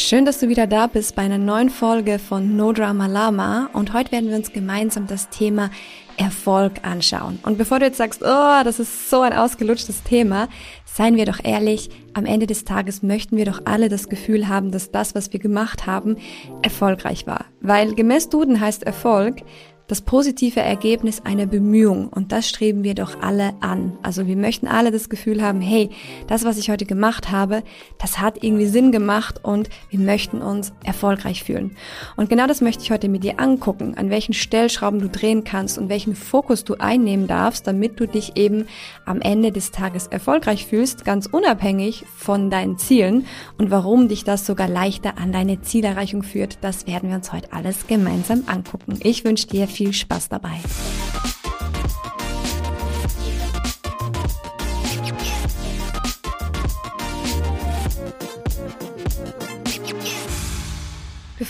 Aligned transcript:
Schön, 0.00 0.24
dass 0.24 0.38
du 0.38 0.48
wieder 0.48 0.66
da 0.66 0.86
bist 0.86 1.14
bei 1.14 1.22
einer 1.22 1.36
neuen 1.36 1.68
Folge 1.68 2.18
von 2.18 2.56
No 2.56 2.72
Drama 2.72 3.06
Lama 3.06 3.68
und 3.74 3.92
heute 3.92 4.12
werden 4.12 4.30
wir 4.30 4.36
uns 4.36 4.50
gemeinsam 4.50 5.06
das 5.06 5.28
Thema 5.28 5.70
Erfolg 6.16 6.84
anschauen. 6.84 7.38
Und 7.42 7.58
bevor 7.58 7.78
du 7.78 7.84
jetzt 7.84 7.98
sagst, 7.98 8.22
oh, 8.22 8.64
das 8.64 8.80
ist 8.80 9.10
so 9.10 9.20
ein 9.20 9.34
ausgelutschtes 9.34 10.02
Thema, 10.02 10.48
seien 10.86 11.16
wir 11.16 11.26
doch 11.26 11.38
ehrlich, 11.44 11.90
am 12.14 12.24
Ende 12.24 12.46
des 12.46 12.64
Tages 12.64 13.02
möchten 13.02 13.36
wir 13.36 13.44
doch 13.44 13.60
alle 13.66 13.90
das 13.90 14.08
Gefühl 14.08 14.48
haben, 14.48 14.70
dass 14.70 14.90
das, 14.90 15.14
was 15.14 15.34
wir 15.34 15.38
gemacht 15.38 15.86
haben, 15.86 16.16
erfolgreich 16.62 17.26
war. 17.26 17.44
Weil 17.60 17.94
gemäß 17.94 18.30
Duden 18.30 18.58
heißt 18.58 18.82
Erfolg, 18.82 19.42
das 19.90 20.02
positive 20.02 20.60
Ergebnis 20.60 21.22
einer 21.24 21.46
Bemühung. 21.46 22.08
Und 22.08 22.30
das 22.30 22.48
streben 22.48 22.84
wir 22.84 22.94
doch 22.94 23.20
alle 23.22 23.54
an. 23.58 23.98
Also 24.02 24.28
wir 24.28 24.36
möchten 24.36 24.68
alle 24.68 24.92
das 24.92 25.08
Gefühl 25.08 25.42
haben, 25.42 25.60
hey, 25.60 25.90
das, 26.28 26.44
was 26.44 26.58
ich 26.58 26.70
heute 26.70 26.86
gemacht 26.86 27.32
habe, 27.32 27.64
das 27.98 28.20
hat 28.20 28.44
irgendwie 28.44 28.66
Sinn 28.66 28.92
gemacht 28.92 29.44
und 29.44 29.68
wir 29.88 29.98
möchten 29.98 30.42
uns 30.42 30.72
erfolgreich 30.84 31.42
fühlen. 31.42 31.76
Und 32.16 32.30
genau 32.30 32.46
das 32.46 32.60
möchte 32.60 32.84
ich 32.84 32.92
heute 32.92 33.08
mit 33.08 33.24
dir 33.24 33.40
angucken, 33.40 33.94
an 33.96 34.10
welchen 34.10 34.32
Stellschrauben 34.32 35.00
du 35.00 35.08
drehen 35.08 35.42
kannst 35.42 35.76
und 35.76 35.88
welchen 35.88 36.14
Fokus 36.14 36.62
du 36.62 36.74
einnehmen 36.74 37.26
darfst, 37.26 37.66
damit 37.66 37.98
du 37.98 38.06
dich 38.06 38.36
eben 38.36 38.66
am 39.06 39.20
Ende 39.20 39.50
des 39.50 39.72
Tages 39.72 40.06
erfolgreich 40.06 40.66
fühlst, 40.66 41.04
ganz 41.04 41.26
unabhängig 41.26 42.04
von 42.16 42.48
deinen 42.48 42.78
Zielen 42.78 43.26
und 43.58 43.72
warum 43.72 44.06
dich 44.06 44.22
das 44.22 44.46
sogar 44.46 44.68
leichter 44.68 45.18
an 45.18 45.32
deine 45.32 45.62
Zielerreichung 45.62 46.22
führt. 46.22 46.58
Das 46.60 46.86
werden 46.86 47.08
wir 47.08 47.16
uns 47.16 47.32
heute 47.32 47.52
alles 47.52 47.88
gemeinsam 47.88 48.44
angucken. 48.46 49.00
Ich 49.02 49.24
wünsche 49.24 49.48
dir 49.48 49.66
viel 49.66 49.79
viel 49.80 49.94
Spaß 49.94 50.28
dabei. 50.28 50.60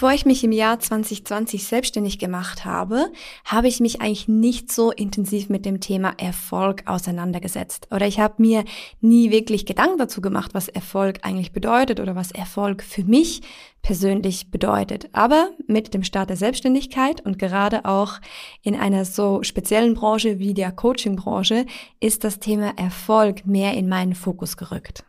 Bevor 0.00 0.14
ich 0.14 0.24
mich 0.24 0.42
im 0.42 0.52
Jahr 0.52 0.80
2020 0.80 1.62
selbstständig 1.62 2.18
gemacht 2.18 2.64
habe, 2.64 3.12
habe 3.44 3.68
ich 3.68 3.80
mich 3.80 4.00
eigentlich 4.00 4.28
nicht 4.28 4.72
so 4.72 4.90
intensiv 4.90 5.50
mit 5.50 5.66
dem 5.66 5.78
Thema 5.78 6.14
Erfolg 6.16 6.84
auseinandergesetzt. 6.86 7.86
Oder 7.90 8.06
ich 8.06 8.18
habe 8.18 8.36
mir 8.38 8.64
nie 9.02 9.30
wirklich 9.30 9.66
Gedanken 9.66 9.98
dazu 9.98 10.22
gemacht, 10.22 10.54
was 10.54 10.68
Erfolg 10.68 11.18
eigentlich 11.20 11.52
bedeutet 11.52 12.00
oder 12.00 12.16
was 12.16 12.30
Erfolg 12.30 12.82
für 12.82 13.04
mich 13.04 13.42
persönlich 13.82 14.50
bedeutet. 14.50 15.10
Aber 15.12 15.50
mit 15.66 15.92
dem 15.92 16.02
Start 16.02 16.30
der 16.30 16.38
Selbstständigkeit 16.38 17.20
und 17.20 17.38
gerade 17.38 17.84
auch 17.84 18.20
in 18.62 18.76
einer 18.76 19.04
so 19.04 19.42
speziellen 19.42 19.92
Branche 19.92 20.38
wie 20.38 20.54
der 20.54 20.72
Coaching-Branche 20.72 21.66
ist 22.00 22.24
das 22.24 22.38
Thema 22.38 22.72
Erfolg 22.78 23.44
mehr 23.44 23.74
in 23.74 23.86
meinen 23.86 24.14
Fokus 24.14 24.56
gerückt. 24.56 25.04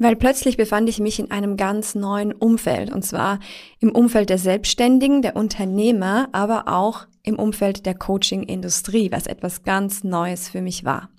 Weil 0.00 0.16
plötzlich 0.16 0.56
befand 0.56 0.88
ich 0.88 0.98
mich 0.98 1.18
in 1.18 1.30
einem 1.30 1.58
ganz 1.58 1.94
neuen 1.94 2.32
Umfeld, 2.32 2.90
und 2.90 3.04
zwar 3.04 3.38
im 3.80 3.92
Umfeld 3.92 4.30
der 4.30 4.38
Selbstständigen, 4.38 5.20
der 5.20 5.36
Unternehmer, 5.36 6.30
aber 6.32 6.68
auch 6.68 7.06
im 7.22 7.38
Umfeld 7.38 7.84
der 7.84 7.94
Coaching-Industrie, 7.94 9.12
was 9.12 9.26
etwas 9.26 9.62
ganz 9.62 10.02
Neues 10.02 10.48
für 10.48 10.62
mich 10.62 10.86
war. 10.86 11.10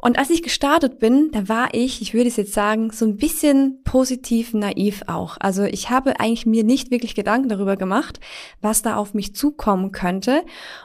Und 0.00 0.18
als 0.18 0.30
ich 0.30 0.42
gestartet 0.42 0.98
bin, 0.98 1.30
da 1.32 1.48
war 1.48 1.68
ich, 1.72 2.00
ich 2.00 2.14
würde 2.14 2.28
es 2.28 2.36
jetzt 2.36 2.54
sagen, 2.54 2.90
so 2.90 3.04
ein 3.04 3.16
bisschen 3.16 3.82
positiv 3.84 4.54
naiv 4.54 5.02
auch. 5.06 5.36
Also 5.40 5.64
ich 5.64 5.90
habe 5.90 6.18
eigentlich 6.20 6.46
mir 6.46 6.64
nicht 6.64 6.90
wirklich 6.90 7.14
Gedanken 7.14 7.48
darüber 7.48 7.76
gemacht, 7.76 8.20
was 8.60 8.82
da 8.82 8.96
auf 8.96 9.14
mich 9.14 9.34
zukommen 9.34 9.92
könnte. 9.92 10.42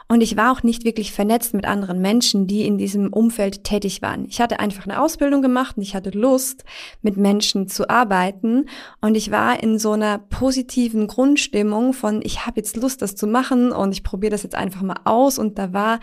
Und 0.08 0.20
ich 0.20 0.36
war 0.36 0.52
auch 0.52 0.62
nicht 0.62 0.84
wirklich 0.84 1.12
vernetzt 1.12 1.54
mit 1.54 1.66
anderen 1.66 2.00
Menschen, 2.00 2.46
die 2.46 2.66
in 2.66 2.78
diesem 2.78 3.12
Umfeld 3.12 3.64
tätig 3.64 4.02
waren. 4.02 4.26
Ich 4.28 4.40
hatte 4.40 4.60
einfach 4.60 4.84
eine 4.84 5.00
Ausbildung 5.00 5.40
gemacht 5.40 5.76
und 5.76 5.82
ich 5.82 5.94
hatte 5.94 6.10
Lust, 6.10 6.64
mit 7.00 7.16
Menschen 7.16 7.68
zu 7.68 7.88
arbeiten. 7.88 8.66
Und 9.00 9.16
ich 9.16 9.30
war 9.30 9.62
in 9.62 9.78
so 9.78 9.92
einer 9.92 10.18
positiven 10.18 11.06
Grundstimmung 11.06 11.92
von, 11.94 12.20
ich 12.22 12.46
habe 12.46 12.60
jetzt 12.60 12.76
Lust, 12.76 13.00
das 13.02 13.16
zu 13.16 13.26
machen 13.26 13.72
und 13.72 13.92
ich 13.92 14.02
probiere 14.02 14.32
das 14.32 14.42
jetzt 14.42 14.54
einfach 14.54 14.82
mal 14.82 15.00
aus. 15.04 15.38
Und 15.38 15.58
da 15.58 15.72
war 15.72 16.00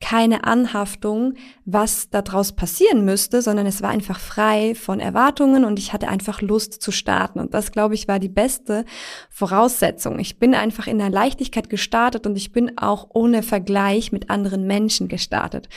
keine 0.00 0.44
Anhaftung, 0.44 1.34
was 1.64 2.10
daraus 2.10 2.52
passieren 2.56 3.04
müsste, 3.04 3.42
sondern 3.42 3.66
es 3.66 3.82
war 3.82 3.90
einfach 3.90 4.18
frei 4.18 4.74
von 4.74 5.00
Erwartungen 5.00 5.64
und 5.64 5.78
ich 5.78 5.92
hatte 5.92 6.08
einfach 6.08 6.40
Lust 6.40 6.82
zu 6.82 6.90
starten. 6.90 7.38
Und 7.38 7.54
das, 7.54 7.72
glaube 7.72 7.94
ich, 7.94 8.08
war 8.08 8.18
die 8.18 8.28
beste 8.28 8.84
Voraussetzung. 9.30 10.18
Ich 10.18 10.38
bin 10.38 10.54
einfach 10.54 10.86
in 10.86 10.98
der 10.98 11.10
Leichtigkeit 11.10 11.68
gestartet 11.68 12.26
und 12.26 12.36
ich 12.36 12.52
bin 12.52 12.78
auch 12.78 13.08
ohne 13.12 13.42
Vergleich 13.42 14.12
mit 14.12 14.30
anderen 14.30 14.66
Menschen 14.66 15.08
gestartet. 15.08 15.68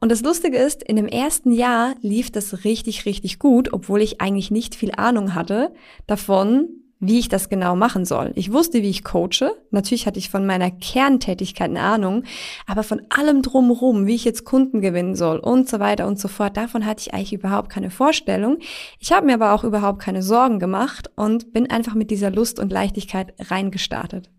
Und 0.00 0.10
das 0.10 0.22
Lustige 0.22 0.58
ist, 0.58 0.82
in 0.82 0.96
dem 0.96 1.08
ersten 1.08 1.52
Jahr 1.52 1.94
lief 2.00 2.30
das 2.30 2.64
richtig, 2.64 3.06
richtig 3.06 3.38
gut, 3.38 3.72
obwohl 3.72 4.02
ich 4.02 4.20
eigentlich 4.20 4.50
nicht 4.50 4.74
viel 4.74 4.92
Ahnung 4.92 5.34
hatte 5.34 5.72
davon, 6.06 6.81
wie 7.02 7.18
ich 7.18 7.28
das 7.28 7.48
genau 7.48 7.74
machen 7.74 8.04
soll. 8.04 8.30
Ich 8.36 8.52
wusste, 8.52 8.80
wie 8.80 8.88
ich 8.88 9.02
coache. 9.02 9.56
Natürlich 9.72 10.06
hatte 10.06 10.20
ich 10.20 10.30
von 10.30 10.46
meiner 10.46 10.70
Kerntätigkeit 10.70 11.68
eine 11.68 11.80
Ahnung, 11.80 12.22
aber 12.66 12.84
von 12.84 13.02
allem 13.08 13.42
drumherum, 13.42 14.06
wie 14.06 14.14
ich 14.14 14.24
jetzt 14.24 14.44
Kunden 14.44 14.80
gewinnen 14.80 15.16
soll 15.16 15.38
und 15.38 15.68
so 15.68 15.80
weiter 15.80 16.06
und 16.06 16.20
so 16.20 16.28
fort, 16.28 16.56
davon 16.56 16.86
hatte 16.86 17.00
ich 17.00 17.12
eigentlich 17.12 17.32
überhaupt 17.32 17.70
keine 17.70 17.90
Vorstellung. 17.90 18.58
Ich 19.00 19.10
habe 19.12 19.26
mir 19.26 19.34
aber 19.34 19.52
auch 19.52 19.64
überhaupt 19.64 19.98
keine 19.98 20.22
Sorgen 20.22 20.60
gemacht 20.60 21.10
und 21.16 21.52
bin 21.52 21.68
einfach 21.68 21.94
mit 21.94 22.12
dieser 22.12 22.30
Lust 22.30 22.60
und 22.60 22.70
Leichtigkeit 22.70 23.34
reingestartet. 23.50 24.30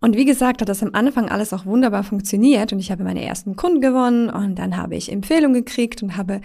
Und 0.00 0.16
wie 0.16 0.24
gesagt, 0.24 0.60
hat 0.60 0.68
das 0.68 0.82
am 0.82 0.94
Anfang 0.94 1.28
alles 1.28 1.52
auch 1.52 1.66
wunderbar 1.66 2.02
funktioniert 2.02 2.72
und 2.72 2.80
ich 2.80 2.90
habe 2.90 3.04
meine 3.04 3.24
ersten 3.24 3.54
Kunden 3.54 3.80
gewonnen 3.80 4.30
und 4.30 4.56
dann 4.56 4.76
habe 4.76 4.96
ich 4.96 5.12
Empfehlungen 5.12 5.64
gekriegt 5.64 6.02
und 6.02 6.16
habe 6.16 6.40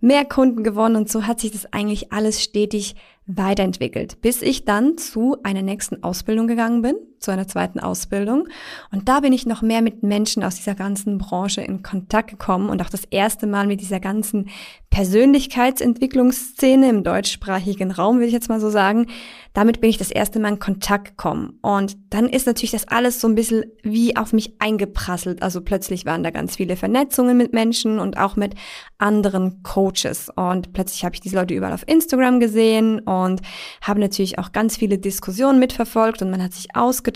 mehr 0.00 0.24
Kunden 0.24 0.64
gewonnen 0.64 0.96
und 0.96 1.10
so 1.10 1.26
hat 1.26 1.40
sich 1.40 1.50
das 1.50 1.70
eigentlich 1.72 2.12
alles 2.12 2.42
stetig 2.42 2.94
weiterentwickelt, 3.26 4.20
bis 4.20 4.42
ich 4.42 4.64
dann 4.64 4.98
zu 4.98 5.36
einer 5.42 5.62
nächsten 5.62 6.02
Ausbildung 6.02 6.46
gegangen 6.46 6.82
bin, 6.82 6.96
zu 7.22 7.30
einer 7.30 7.48
zweiten 7.48 7.80
Ausbildung. 7.80 8.48
Und 8.90 9.08
da 9.08 9.20
bin 9.20 9.32
ich 9.32 9.46
noch 9.46 9.62
mehr 9.62 9.82
mit 9.82 10.02
Menschen 10.02 10.42
aus 10.44 10.56
dieser 10.56 10.74
ganzen 10.74 11.18
Branche 11.18 11.62
in 11.62 11.82
Kontakt 11.82 12.30
gekommen 12.30 12.68
und 12.68 12.82
auch 12.82 12.90
das 12.90 13.04
erste 13.10 13.46
Mal 13.46 13.66
mit 13.66 13.80
dieser 13.80 14.00
ganzen 14.00 14.48
Persönlichkeitsentwicklungsszene 14.90 16.88
im 16.90 17.02
deutschsprachigen 17.02 17.90
Raum, 17.92 18.20
will 18.20 18.26
ich 18.26 18.32
jetzt 18.32 18.50
mal 18.50 18.60
so 18.60 18.68
sagen. 18.68 19.06
Damit 19.54 19.80
bin 19.80 19.88
ich 19.90 19.98
das 19.98 20.10
erste 20.10 20.38
Mal 20.38 20.48
in 20.50 20.58
Kontakt 20.58 21.08
gekommen. 21.08 21.58
Und 21.62 21.96
dann 22.10 22.26
ist 22.26 22.46
natürlich 22.46 22.72
das 22.72 22.88
alles 22.88 23.20
so 23.20 23.28
ein 23.28 23.34
bisschen 23.34 23.64
wie 23.82 24.16
auf 24.16 24.32
mich 24.34 24.54
eingeprasselt. 24.58 25.42
Also 25.42 25.62
plötzlich 25.62 26.04
waren 26.04 26.22
da 26.22 26.30
ganz 26.30 26.56
viele 26.56 26.76
Vernetzungen 26.76 27.36
mit 27.38 27.54
Menschen 27.54 27.98
und 27.98 28.18
auch 28.18 28.36
mit 28.36 28.54
anderen 28.98 29.62
Coaches. 29.62 30.30
Und 30.34 30.72
plötzlich 30.74 31.04
habe 31.04 31.14
ich 31.14 31.20
diese 31.20 31.36
Leute 31.36 31.54
überall 31.54 31.72
auf 31.72 31.86
Instagram 31.88 32.40
gesehen 32.40 33.00
und 33.00 33.40
habe 33.80 34.00
natürlich 34.00 34.38
auch 34.38 34.52
ganz 34.52 34.76
viele 34.76 34.98
Diskussionen 34.98 35.58
mitverfolgt 35.58 36.20
und 36.22 36.30
man 36.30 36.42
hat 36.42 36.52
sich 36.52 36.74
ausgetauscht 36.74 37.11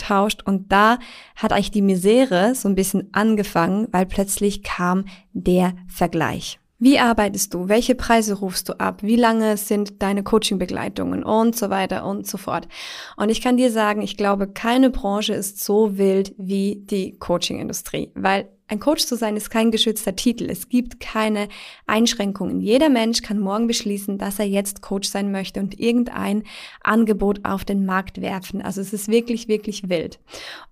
und 0.47 0.71
da 0.73 0.99
hat 1.35 1.53
eigentlich 1.53 1.71
die 1.71 1.83
Misere 1.83 2.55
so 2.55 2.69
ein 2.69 2.75
bisschen 2.75 3.09
angefangen, 3.13 3.89
weil 3.91 4.07
plötzlich 4.07 4.63
kam 4.63 5.05
der 5.33 5.75
Vergleich. 5.89 6.59
Wie 6.79 6.99
arbeitest 6.99 7.55
du? 7.55 7.69
Welche 7.69 7.95
Preise 7.95 8.35
rufst 8.35 8.69
du 8.69 8.79
ab? 8.79 9.03
Wie 9.03 9.17
lange 9.17 9.57
sind 9.57 10.03
deine 10.03 10.23
Coaching-Begleitungen 10.23 11.25
und 11.25 11.57
so 11.57 11.71
weiter 11.71 12.05
und 12.05 12.27
so 12.27 12.37
fort? 12.37 12.69
Und 13.17 13.31
ich 13.31 13.41
kann 13.41 13.57
dir 13.57 13.71
sagen, 13.71 14.03
ich 14.03 14.19
glaube, 14.19 14.47
keine 14.49 14.91
Branche 14.91 15.33
ist 15.33 15.65
so 15.65 15.97
wild 15.97 16.35
wie 16.37 16.83
die 16.85 17.19
Coaching-Industrie, 17.19 18.13
weil 18.15 18.51
ein 18.69 18.81
Coach 18.81 19.07
zu 19.07 19.17
sein 19.17 19.37
ist 19.37 19.51
kein 19.51 19.71
geschützter 19.71 20.17
Titel. 20.17 20.51
Es 20.51 20.69
gibt 20.69 20.99
keine 20.99 21.49
Einschränkungen. 21.87 22.61
Jeder 22.61 22.89
Mensch 22.89 23.23
kann 23.23 23.39
morgen 23.39 23.69
beschließen, 23.69 24.19
dass 24.19 24.41
er 24.41 24.47
jetzt 24.47 24.83
Coach 24.83 25.09
sein 25.09 25.31
möchte 25.31 25.61
und 25.61 25.79
irgendein 25.79 26.43
Angebot 26.83 27.45
auf 27.45 27.65
den 27.65 27.87
Markt 27.87 28.21
werfen. 28.21 28.61
Also 28.61 28.81
es 28.81 28.93
ist 28.93 29.09
wirklich, 29.09 29.47
wirklich 29.47 29.89
wild. 29.89 30.19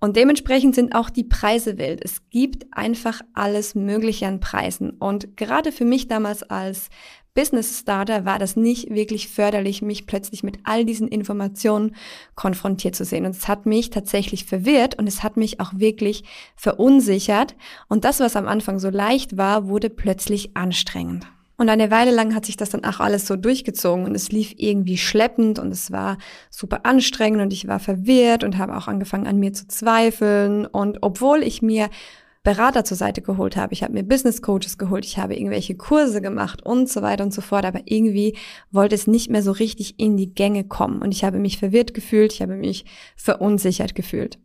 Und 0.01 0.17
dementsprechend 0.17 0.75
sind 0.75 0.95
auch 0.95 1.09
die 1.09 1.25
Preise 1.25 1.79
wild. 1.79 2.05
Es 2.05 2.29
gibt 2.31 2.67
einfach 2.73 3.21
alles 3.33 3.77
Mögliche 3.77 4.27
an 4.27 4.41
Preisen. 4.41 4.91
Und 4.91 5.37
gerade 5.37 5.71
für 5.71 5.85
mich 5.85 6.09
damals 6.09 6.43
als 6.43 6.89
Business 7.35 7.81
Starter 7.81 8.25
war 8.25 8.39
das 8.39 8.55
nicht 8.55 8.91
wirklich 8.91 9.29
förderlich, 9.29 9.83
mich 9.83 10.07
plötzlich 10.07 10.45
mit 10.45 10.59
all 10.63 10.85
diesen 10.85 11.09
Informationen 11.09 11.97
konfrontiert 12.37 12.95
zu 12.95 13.05
sehen. 13.05 13.27
Und 13.27 13.33
es 13.33 13.49
hat 13.49 13.67
mich 13.67 13.91
tatsächlich 13.91 14.45
verwirrt 14.45 14.97
und 14.97 15.09
es 15.09 15.25
hat 15.25 15.37
mich 15.37 15.59
auch 15.59 15.73
wirklich 15.75 16.23
verunsichert. 16.55 17.57
Und 17.89 18.05
das, 18.05 18.21
was 18.21 18.37
am 18.37 18.47
Anfang 18.47 18.79
so 18.79 18.89
leicht 18.89 19.37
war, 19.37 19.67
wurde 19.67 19.91
plötzlich 19.91 20.57
anstrengend. 20.57 21.27
Und 21.57 21.69
eine 21.69 21.91
Weile 21.91 22.13
lang 22.13 22.35
hat 22.35 22.47
sich 22.47 22.57
das 22.57 22.71
dann 22.71 22.85
auch 22.85 23.01
alles 23.01 23.27
so 23.27 23.37
durchgezogen 23.37 24.07
und 24.07 24.15
es 24.15 24.33
lief 24.33 24.55
irgendwie 24.57 24.99
schleppend 24.99 25.61
und 25.61 25.71
es 25.71 25.93
war 25.93 26.19
super 26.51 26.81
anstrengend 26.85 27.43
und 27.43 27.53
ich 27.53 27.69
war 27.69 27.79
verwirrt 27.79 28.43
und 28.43 28.59
habe 28.59 28.77
auch 28.77 28.89
angefangen 28.89 29.27
an 29.27 29.39
mir 29.39 29.53
zu 29.53 29.67
zweifeln. 29.69 30.67
Und 30.67 30.99
obwohl 31.03 31.43
ich 31.43 31.63
mir 31.63 31.91
Berater 32.45 32.85
zur 32.85 32.99
Seite 32.99 33.23
geholt 33.23 33.57
habe, 33.57 33.73
ich 33.73 33.83
habe 33.83 33.95
mir 33.95 34.05
Business 34.05 34.43
Coaches 34.43 34.79
geholt, 34.79 35.07
ich 35.07 35.19
habe 35.19 35.35
irgendwelche 35.35 35.75
Kurse 35.75 36.21
gemacht 36.21 36.65
und 36.65 36.91
so 36.91 37.01
weiter 37.01 37.25
und 37.25 37.33
so 37.33 37.41
fort, 37.41 37.65
aber 37.65 37.81
irgendwie 37.87 38.37
wollte 38.71 38.95
es 38.95 39.07
nicht 39.07 39.31
mehr 39.31 39.43
so 39.43 39.51
richtig 39.51 39.99
in 39.99 40.17
die 40.17 40.35
Gänge 40.35 40.65
kommen 40.65 41.01
und 41.01 41.11
ich 41.11 41.25
habe 41.25 41.39
mich 41.39 41.59
verwirrt 41.59 41.95
gefühlt, 41.95 42.35
ich 42.35 42.43
habe 42.43 42.55
mich 42.55 42.85
verunsichert 43.17 43.95
gefühlt. 43.95 44.39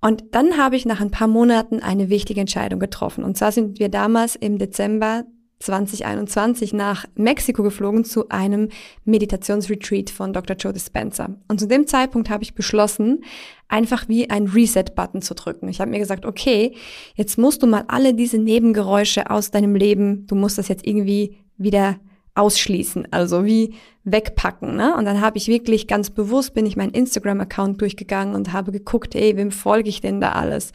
Und 0.00 0.22
dann 0.32 0.58
habe 0.58 0.76
ich 0.76 0.86
nach 0.86 1.00
ein 1.00 1.10
paar 1.10 1.28
Monaten 1.28 1.80
eine 1.80 2.08
wichtige 2.08 2.40
Entscheidung 2.40 2.78
getroffen. 2.78 3.24
Und 3.24 3.38
zwar 3.38 3.52
sind 3.52 3.78
wir 3.78 3.88
damals 3.88 4.36
im 4.36 4.58
Dezember 4.58 5.24
2021 5.64 6.72
nach 6.72 7.06
Mexiko 7.14 7.62
geflogen 7.62 8.04
zu 8.04 8.28
einem 8.28 8.68
Meditationsretreat 9.04 10.10
von 10.10 10.32
Dr. 10.32 10.56
Joe 10.56 10.72
Dispenza. 10.72 11.30
Und 11.48 11.60
zu 11.60 11.66
dem 11.66 11.86
Zeitpunkt 11.86 12.30
habe 12.30 12.42
ich 12.42 12.54
beschlossen, 12.54 13.24
einfach 13.68 14.08
wie 14.08 14.30
ein 14.30 14.46
Reset-Button 14.46 15.22
zu 15.22 15.34
drücken. 15.34 15.68
Ich 15.68 15.80
habe 15.80 15.90
mir 15.90 15.98
gesagt, 15.98 16.26
okay, 16.26 16.76
jetzt 17.14 17.38
musst 17.38 17.62
du 17.62 17.66
mal 17.66 17.84
alle 17.88 18.14
diese 18.14 18.38
Nebengeräusche 18.38 19.30
aus 19.30 19.50
deinem 19.50 19.74
Leben, 19.74 20.26
du 20.26 20.34
musst 20.34 20.58
das 20.58 20.68
jetzt 20.68 20.86
irgendwie 20.86 21.38
wieder 21.56 21.96
ausschließen, 22.34 23.08
also 23.12 23.44
wie 23.44 23.74
wegpacken. 24.02 24.76
Ne? 24.76 24.94
Und 24.96 25.04
dann 25.04 25.20
habe 25.20 25.38
ich 25.38 25.48
wirklich 25.48 25.86
ganz 25.86 26.10
bewusst, 26.10 26.52
bin 26.52 26.66
ich 26.66 26.76
meinen 26.76 26.92
Instagram-Account 26.92 27.80
durchgegangen 27.80 28.34
und 28.34 28.52
habe 28.52 28.72
geguckt, 28.72 29.14
ey, 29.14 29.36
wem 29.36 29.50
folge 29.50 29.88
ich 29.88 30.00
denn 30.00 30.20
da 30.20 30.32
alles? 30.32 30.72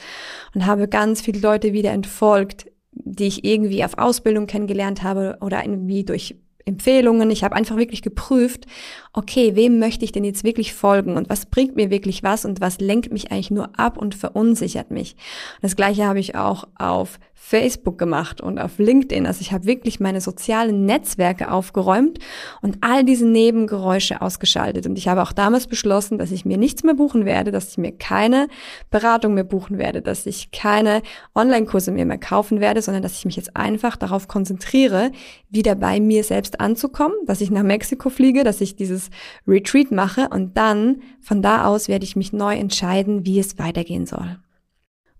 Und 0.55 0.65
habe 0.65 0.87
ganz 0.87 1.21
viele 1.21 1.39
Leute 1.39 1.73
wieder 1.73 1.91
entfolgt, 1.91 2.65
die 3.03 3.27
ich 3.27 3.45
irgendwie 3.45 3.83
auf 3.83 3.97
Ausbildung 3.97 4.47
kennengelernt 4.47 5.03
habe 5.03 5.37
oder 5.41 5.63
irgendwie 5.63 6.03
durch 6.03 6.35
Empfehlungen. 6.69 7.29
Ich 7.31 7.43
habe 7.43 7.55
einfach 7.55 7.77
wirklich 7.77 8.01
geprüft, 8.01 8.65
okay, 9.13 9.55
wem 9.55 9.79
möchte 9.79 10.05
ich 10.05 10.11
denn 10.11 10.23
jetzt 10.23 10.43
wirklich 10.43 10.73
folgen 10.73 11.17
und 11.17 11.29
was 11.29 11.47
bringt 11.47 11.75
mir 11.75 11.89
wirklich 11.89 12.23
was 12.23 12.45
und 12.45 12.61
was 12.61 12.79
lenkt 12.79 13.11
mich 13.11 13.31
eigentlich 13.31 13.51
nur 13.51 13.77
ab 13.77 13.97
und 13.97 14.15
verunsichert 14.15 14.91
mich. 14.91 15.15
das 15.61 15.75
gleiche 15.75 16.05
habe 16.05 16.19
ich 16.19 16.35
auch 16.35 16.65
auf 16.75 17.19
Facebook 17.41 17.97
gemacht 17.97 18.41
und 18.41 18.59
auf 18.59 18.77
LinkedIn. 18.77 19.25
Also 19.25 19.41
ich 19.41 19.51
habe 19.53 19.65
wirklich 19.65 19.99
meine 19.99 20.21
sozialen 20.21 20.85
Netzwerke 20.85 21.51
aufgeräumt 21.51 22.19
und 22.61 22.77
all 22.81 23.03
diese 23.03 23.25
Nebengeräusche 23.25 24.21
ausgeschaltet. 24.21 24.85
Und 24.85 24.97
ich 24.97 25.07
habe 25.07 25.23
auch 25.23 25.31
damals 25.31 25.65
beschlossen, 25.65 26.19
dass 26.19 26.31
ich 26.31 26.45
mir 26.45 26.57
nichts 26.57 26.83
mehr 26.83 26.93
buchen 26.93 27.25
werde, 27.25 27.51
dass 27.51 27.71
ich 27.71 27.77
mir 27.79 27.93
keine 27.93 28.49
Beratung 28.91 29.33
mehr 29.33 29.45
buchen 29.45 29.79
werde, 29.79 30.01
dass 30.03 30.27
ich 30.27 30.51
keine 30.51 31.01
Online-Kurse 31.33 31.91
mehr, 31.91 32.05
mehr 32.05 32.19
kaufen 32.19 32.59
werde, 32.59 32.83
sondern 32.83 33.01
dass 33.01 33.17
ich 33.17 33.25
mich 33.25 33.37
jetzt 33.37 33.55
einfach 33.55 33.95
darauf 33.95 34.27
konzentriere, 34.27 35.11
wieder 35.49 35.73
bei 35.73 35.99
mir 35.99 36.23
selbst 36.23 36.58
anzukommen, 36.59 37.15
dass 37.25 37.41
ich 37.41 37.51
nach 37.51 37.63
Mexiko 37.63 38.09
fliege, 38.09 38.43
dass 38.43 38.61
ich 38.61 38.75
dieses 38.75 39.09
Retreat 39.47 39.91
mache 39.91 40.29
und 40.29 40.57
dann 40.57 41.01
von 41.21 41.41
da 41.41 41.65
aus 41.65 41.87
werde 41.87 42.05
ich 42.05 42.15
mich 42.15 42.33
neu 42.33 42.55
entscheiden, 42.55 43.25
wie 43.25 43.39
es 43.39 43.57
weitergehen 43.57 44.05
soll. 44.05 44.39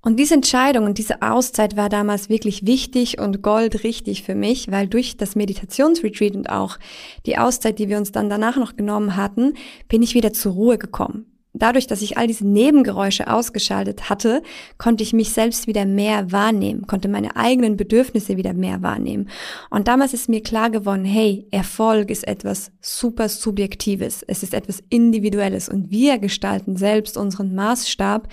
Und 0.01 0.17
diese 0.17 0.35
Entscheidung 0.35 0.85
und 0.85 0.97
diese 0.97 1.21
Auszeit 1.21 1.75
war 1.75 1.89
damals 1.89 2.29
wirklich 2.29 2.65
wichtig 2.65 3.19
und 3.19 3.41
goldrichtig 3.41 4.23
für 4.23 4.35
mich, 4.35 4.71
weil 4.71 4.87
durch 4.87 5.17
das 5.17 5.35
Meditationsretreat 5.35 6.35
und 6.35 6.49
auch 6.49 6.77
die 7.25 7.37
Auszeit, 7.37 7.79
die 7.79 7.89
wir 7.89 7.97
uns 7.97 8.13
dann 8.13 8.29
danach 8.29 8.55
noch 8.55 8.77
genommen 8.77 9.17
hatten, 9.17 9.55
bin 9.89 10.01
ich 10.01 10.13
wieder 10.13 10.31
zur 10.31 10.53
Ruhe 10.53 10.77
gekommen 10.77 11.28
dadurch, 11.53 11.87
dass 11.87 12.01
ich 12.01 12.17
all 12.17 12.27
diese 12.27 12.47
Nebengeräusche 12.47 13.31
ausgeschaltet 13.31 14.09
hatte, 14.09 14.43
konnte 14.77 15.03
ich 15.03 15.13
mich 15.13 15.31
selbst 15.31 15.67
wieder 15.67 15.85
mehr 15.85 16.31
wahrnehmen, 16.31 16.87
konnte 16.87 17.07
meine 17.07 17.35
eigenen 17.35 17.77
Bedürfnisse 17.77 18.37
wieder 18.37 18.53
mehr 18.53 18.81
wahrnehmen. 18.81 19.29
Und 19.69 19.87
damals 19.87 20.13
ist 20.13 20.29
mir 20.29 20.41
klar 20.41 20.69
geworden, 20.69 21.05
hey, 21.05 21.47
Erfolg 21.51 22.11
ist 22.11 22.27
etwas 22.27 22.71
super 22.81 23.29
Subjektives, 23.29 24.23
es 24.23 24.43
ist 24.43 24.53
etwas 24.53 24.83
Individuelles 24.89 25.69
und 25.69 25.89
wir 25.89 26.19
gestalten 26.19 26.75
selbst 26.75 27.17
unseren 27.17 27.55
Maßstab, 27.55 28.27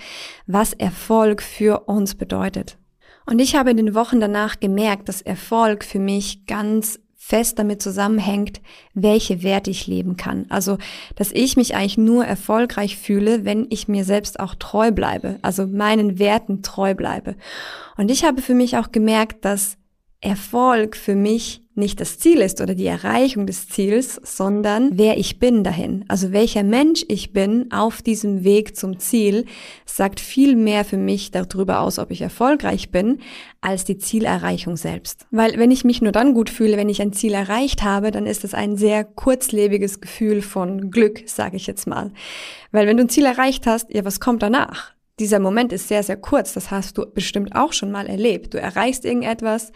was 0.45 0.73
Erfolg 0.73 1.41
für 1.41 1.87
uns 1.87 2.15
bedeutet. 2.15 2.77
Und 3.25 3.39
ich 3.39 3.55
habe 3.55 3.71
in 3.71 3.77
den 3.77 3.93
Wochen 3.93 4.21
danach 4.21 4.59
gemerkt, 4.59 5.09
dass 5.09 5.21
Erfolg 5.21 5.83
für 5.83 5.99
mich 5.99 6.45
ganz 6.45 6.99
fest 7.27 7.59
damit 7.59 7.81
zusammenhängt, 7.81 8.61
welche 8.93 9.43
Werte 9.43 9.69
ich 9.69 9.85
leben 9.85 10.15
kann. 10.15 10.45
Also, 10.47 10.77
dass 11.17 11.33
ich 11.33 11.57
mich 11.57 11.75
eigentlich 11.75 11.97
nur 11.97 12.23
erfolgreich 12.23 12.95
fühle, 12.95 13.43
wenn 13.43 13.67
ich 13.69 13.89
mir 13.89 14.05
selbst 14.05 14.39
auch 14.39 14.55
treu 14.55 14.91
bleibe, 14.91 15.37
also 15.41 15.67
meinen 15.67 16.19
Werten 16.19 16.61
treu 16.61 16.95
bleibe. 16.95 17.35
Und 17.97 18.09
ich 18.11 18.23
habe 18.23 18.41
für 18.41 18.53
mich 18.53 18.77
auch 18.77 18.93
gemerkt, 18.93 19.43
dass 19.43 19.77
Erfolg 20.21 20.95
für 20.95 21.15
mich 21.15 21.61
nicht 21.77 22.01
das 22.01 22.17
Ziel 22.17 22.39
ist 22.41 22.59
oder 22.59 22.73
die 22.73 22.87
Erreichung 22.87 23.45
des 23.45 23.69
Ziels, 23.69 24.19
sondern 24.23 24.97
wer 24.97 25.19
ich 25.19 25.37
bin 25.37 25.63
dahin. 25.63 26.05
Also 26.07 26.31
welcher 26.31 26.63
Mensch 26.63 27.05
ich 27.07 27.33
bin 27.33 27.71
auf 27.71 28.01
diesem 28.01 28.43
Weg 28.43 28.75
zum 28.75 28.97
Ziel, 28.97 29.45
sagt 29.85 30.19
viel 30.19 30.55
mehr 30.55 30.83
für 30.85 30.97
mich 30.97 31.29
darüber 31.29 31.81
aus, 31.81 31.99
ob 31.99 32.09
ich 32.09 32.21
erfolgreich 32.21 32.89
bin, 32.89 33.19
als 33.61 33.85
die 33.85 33.99
Zielerreichung 33.99 34.75
selbst. 34.75 35.27
Weil 35.29 35.59
wenn 35.59 35.69
ich 35.69 35.83
mich 35.83 36.01
nur 36.01 36.11
dann 36.11 36.33
gut 36.33 36.49
fühle, 36.49 36.77
wenn 36.77 36.89
ich 36.89 37.01
ein 37.01 37.13
Ziel 37.13 37.33
erreicht 37.33 37.83
habe, 37.83 38.09
dann 38.09 38.25
ist 38.25 38.43
das 38.43 38.55
ein 38.55 38.75
sehr 38.75 39.03
kurzlebiges 39.03 40.01
Gefühl 40.01 40.41
von 40.41 40.89
Glück, 40.89 41.21
sage 41.27 41.57
ich 41.57 41.67
jetzt 41.67 41.85
mal. 41.85 42.11
Weil 42.71 42.87
wenn 42.87 42.97
du 42.97 43.03
ein 43.03 43.09
Ziel 43.09 43.25
erreicht 43.25 43.67
hast, 43.67 43.93
ja, 43.93 44.03
was 44.03 44.19
kommt 44.19 44.41
danach? 44.41 44.96
Dieser 45.19 45.39
Moment 45.39 45.73
ist 45.73 45.87
sehr, 45.87 46.03
sehr 46.03 46.17
kurz. 46.17 46.53
Das 46.53 46.69
hast 46.69 46.97
du 46.97 47.05
bestimmt 47.05 47.55
auch 47.55 47.73
schon 47.73 47.91
mal 47.91 48.07
erlebt. 48.07 48.53
Du 48.53 48.59
erreichst 48.59 49.03
irgendetwas 49.03 49.71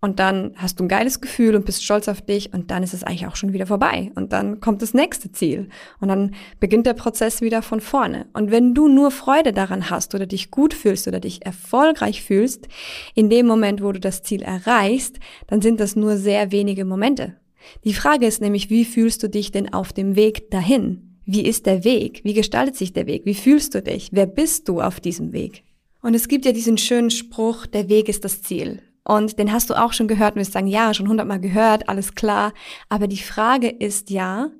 und 0.00 0.18
dann 0.20 0.54
hast 0.56 0.80
du 0.80 0.84
ein 0.84 0.88
geiles 0.88 1.20
Gefühl 1.20 1.54
und 1.54 1.66
bist 1.66 1.84
stolz 1.84 2.08
auf 2.08 2.22
dich 2.22 2.54
und 2.54 2.70
dann 2.70 2.82
ist 2.82 2.94
es 2.94 3.04
eigentlich 3.04 3.26
auch 3.26 3.36
schon 3.36 3.52
wieder 3.52 3.66
vorbei. 3.66 4.10
Und 4.14 4.32
dann 4.32 4.60
kommt 4.60 4.80
das 4.80 4.94
nächste 4.94 5.30
Ziel 5.32 5.68
und 6.00 6.08
dann 6.08 6.34
beginnt 6.60 6.86
der 6.86 6.94
Prozess 6.94 7.42
wieder 7.42 7.60
von 7.60 7.80
vorne. 7.80 8.26
Und 8.32 8.50
wenn 8.50 8.74
du 8.74 8.88
nur 8.88 9.10
Freude 9.10 9.52
daran 9.52 9.90
hast 9.90 10.14
oder 10.14 10.26
dich 10.26 10.50
gut 10.50 10.72
fühlst 10.72 11.06
oder 11.08 11.20
dich 11.20 11.44
erfolgreich 11.44 12.22
fühlst, 12.22 12.66
in 13.14 13.28
dem 13.28 13.46
Moment, 13.46 13.82
wo 13.82 13.92
du 13.92 14.00
das 14.00 14.22
Ziel 14.22 14.42
erreichst, 14.42 15.18
dann 15.46 15.60
sind 15.60 15.78
das 15.78 15.94
nur 15.94 16.16
sehr 16.16 16.52
wenige 16.52 16.86
Momente. 16.86 17.36
Die 17.84 17.94
Frage 17.94 18.26
ist 18.26 18.40
nämlich, 18.40 18.70
wie 18.70 18.84
fühlst 18.84 19.22
du 19.22 19.28
dich 19.28 19.50
denn 19.50 19.72
auf 19.72 19.92
dem 19.92 20.16
Weg 20.16 20.50
dahin? 20.50 21.15
Wie 21.26 21.44
ist 21.44 21.66
der 21.66 21.82
Weg? 21.82 22.20
Wie 22.22 22.34
gestaltet 22.34 22.76
sich 22.76 22.92
der 22.92 23.06
Weg? 23.08 23.26
Wie 23.26 23.34
fühlst 23.34 23.74
du 23.74 23.82
dich? 23.82 24.10
Wer 24.12 24.26
bist 24.26 24.68
du 24.68 24.80
auf 24.80 25.00
diesem 25.00 25.32
Weg? 25.32 25.64
Und 26.00 26.14
es 26.14 26.28
gibt 26.28 26.44
ja 26.44 26.52
diesen 26.52 26.78
schönen 26.78 27.10
Spruch, 27.10 27.66
der 27.66 27.88
Weg 27.88 28.08
ist 28.08 28.24
das 28.24 28.42
Ziel. 28.42 28.80
Und 29.02 29.36
den 29.40 29.52
hast 29.52 29.68
du 29.68 29.74
auch 29.74 29.92
schon 29.92 30.06
gehört 30.06 30.34
und 30.34 30.40
wirst 30.40 30.52
sagen, 30.52 30.68
ja, 30.68 30.94
schon 30.94 31.08
hundertmal 31.08 31.40
gehört, 31.40 31.88
alles 31.88 32.14
klar. 32.14 32.52
Aber 32.88 33.08
die 33.08 33.16
Frage 33.16 33.68
ist 33.68 34.10
ja, 34.10 34.50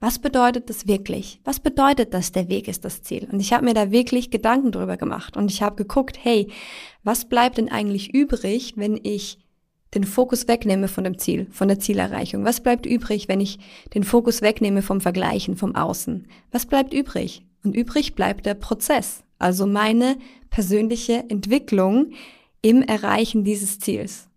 was 0.00 0.18
bedeutet 0.18 0.70
das 0.70 0.86
wirklich? 0.86 1.40
Was 1.44 1.60
bedeutet 1.60 2.14
das, 2.14 2.32
der 2.32 2.48
Weg 2.48 2.68
ist 2.68 2.86
das 2.86 3.02
Ziel? 3.02 3.28
Und 3.30 3.40
ich 3.40 3.52
habe 3.52 3.66
mir 3.66 3.74
da 3.74 3.90
wirklich 3.90 4.30
Gedanken 4.30 4.72
drüber 4.72 4.96
gemacht 4.96 5.36
und 5.36 5.50
ich 5.50 5.62
habe 5.62 5.76
geguckt, 5.76 6.18
hey, 6.22 6.50
was 7.02 7.28
bleibt 7.28 7.58
denn 7.58 7.70
eigentlich 7.70 8.14
übrig, 8.14 8.74
wenn 8.76 8.98
ich 9.02 9.43
den 9.94 10.04
Fokus 10.04 10.48
wegnehme 10.48 10.88
von 10.88 11.04
dem 11.04 11.18
Ziel, 11.18 11.46
von 11.50 11.68
der 11.68 11.78
Zielerreichung? 11.78 12.44
Was 12.44 12.60
bleibt 12.60 12.86
übrig, 12.86 13.28
wenn 13.28 13.40
ich 13.40 13.58
den 13.94 14.04
Fokus 14.04 14.42
wegnehme 14.42 14.82
vom 14.82 15.00
Vergleichen, 15.00 15.56
vom 15.56 15.74
Außen? 15.74 16.26
Was 16.50 16.66
bleibt 16.66 16.92
übrig? 16.92 17.44
Und 17.62 17.74
übrig 17.74 18.14
bleibt 18.14 18.46
der 18.46 18.54
Prozess, 18.54 19.24
also 19.38 19.66
meine 19.66 20.16
persönliche 20.50 21.24
Entwicklung 21.28 22.12
im 22.60 22.82
Erreichen 22.82 23.44
dieses 23.44 23.78
Ziels. 23.78 24.28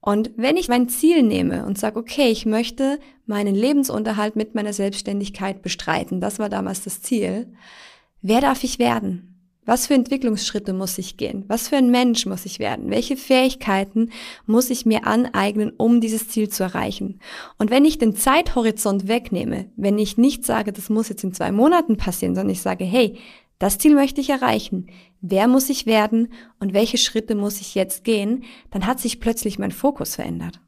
Und 0.00 0.32
wenn 0.36 0.58
ich 0.58 0.68
mein 0.68 0.88
Ziel 0.88 1.22
nehme 1.22 1.64
und 1.64 1.78
sage, 1.78 1.98
okay, 1.98 2.28
ich 2.28 2.44
möchte 2.44 2.98
meinen 3.24 3.54
Lebensunterhalt 3.54 4.36
mit 4.36 4.54
meiner 4.54 4.74
Selbstständigkeit 4.74 5.62
bestreiten, 5.62 6.20
das 6.20 6.38
war 6.38 6.50
damals 6.50 6.84
das 6.84 7.00
Ziel, 7.00 7.46
wer 8.20 8.42
darf 8.42 8.64
ich 8.64 8.78
werden? 8.78 9.33
Was 9.66 9.86
für 9.86 9.94
Entwicklungsschritte 9.94 10.72
muss 10.72 10.98
ich 10.98 11.16
gehen? 11.16 11.44
Was 11.48 11.68
für 11.68 11.76
ein 11.76 11.90
Mensch 11.90 12.26
muss 12.26 12.44
ich 12.44 12.58
werden? 12.58 12.90
Welche 12.90 13.16
Fähigkeiten 13.16 14.10
muss 14.46 14.70
ich 14.70 14.84
mir 14.84 15.06
aneignen, 15.06 15.72
um 15.76 16.00
dieses 16.00 16.28
Ziel 16.28 16.48
zu 16.48 16.62
erreichen? 16.64 17.20
Und 17.58 17.70
wenn 17.70 17.84
ich 17.84 17.98
den 17.98 18.14
Zeithorizont 18.14 19.08
wegnehme, 19.08 19.66
wenn 19.76 19.98
ich 19.98 20.18
nicht 20.18 20.44
sage, 20.44 20.72
das 20.72 20.90
muss 20.90 21.08
jetzt 21.08 21.24
in 21.24 21.32
zwei 21.32 21.50
Monaten 21.50 21.96
passieren, 21.96 22.34
sondern 22.34 22.52
ich 22.52 22.62
sage, 22.62 22.84
hey, 22.84 23.18
das 23.58 23.78
Ziel 23.78 23.94
möchte 23.94 24.20
ich 24.20 24.30
erreichen 24.30 24.88
wer 25.26 25.48
muss 25.48 25.70
ich 25.70 25.86
werden 25.86 26.28
und 26.60 26.74
welche 26.74 26.98
Schritte 26.98 27.34
muss 27.34 27.62
ich 27.62 27.74
jetzt 27.74 28.04
gehen, 28.04 28.44
dann 28.70 28.86
hat 28.86 29.00
sich 29.00 29.20
plötzlich 29.20 29.58
mein 29.58 29.70
Fokus 29.70 30.16
verändert. 30.16 30.60